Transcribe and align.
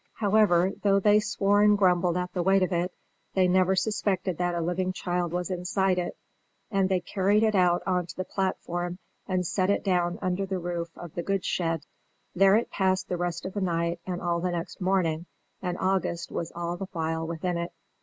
However, 0.15 0.71
though 0.81 0.99
they 0.99 1.19
swore 1.19 1.61
and 1.61 1.77
grumbled 1.77 2.17
at 2.17 2.33
the 2.33 2.41
weight 2.41 2.63
of 2.63 2.71
it, 2.71 2.91
they 3.35 3.47
never 3.47 3.75
suspected 3.75 4.39
that 4.39 4.55
a 4.55 4.59
living 4.59 4.93
child 4.93 5.31
was 5.31 5.51
inside 5.51 5.99
it, 5.99 6.17
and 6.71 6.89
they 6.89 7.01
carried 7.01 7.43
it 7.43 7.53
out 7.53 7.83
on 7.85 8.07
to 8.07 8.15
the 8.17 8.25
platform 8.25 8.97
and 9.27 9.45
set 9.45 9.69
it 9.69 9.83
down 9.83 10.17
under 10.19 10.47
the 10.47 10.57
roof 10.57 10.89
of 10.97 11.13
the 11.13 11.21
goods 11.21 11.45
shed. 11.45 11.85
There 12.33 12.55
it 12.55 12.71
passed 12.71 13.09
the 13.09 13.17
rest 13.17 13.45
of 13.45 13.53
the 13.53 13.61
night 13.61 13.99
and 14.03 14.23
all 14.23 14.39
the 14.39 14.49
next 14.49 14.81
morning, 14.81 15.27
and 15.61 15.77
August 15.79 16.31
was 16.31 16.51
all 16.55 16.77
the 16.77 16.87
while 16.93 17.27
within 17.27 17.59
it. 17.59 17.71